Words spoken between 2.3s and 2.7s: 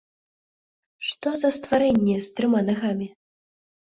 трыма